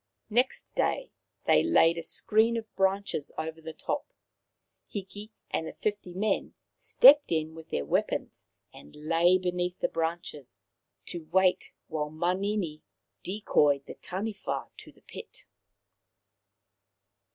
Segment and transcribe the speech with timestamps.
[0.31, 1.11] Next day
[1.45, 4.15] they laid a screen of branches over the top.
[4.87, 9.87] Hiki and the fifty men stepped in with their weapons, and lay hidden beneath the
[9.87, 10.57] branches,
[11.05, 12.81] to wait while Manini
[13.21, 15.45] decoyed the Taniwha to the pit.